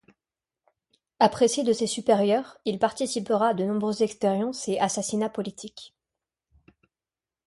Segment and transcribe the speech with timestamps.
[1.19, 5.93] Apprécié de ses supérieurs, il participera à de nombreuses expériences et assassinats politiques.